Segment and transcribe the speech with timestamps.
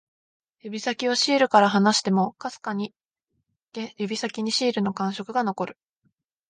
[0.61, 2.91] 指先をシールから離しても、かすかに
[3.97, 5.77] 指先にシールの感触が残る